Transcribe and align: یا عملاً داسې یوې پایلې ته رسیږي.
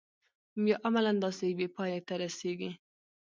یا 0.69 0.77
عملاً 0.87 1.11
داسې 1.23 1.43
یوې 1.51 1.67
پایلې 1.75 2.01
ته 2.07 2.13
رسیږي. 2.23 2.71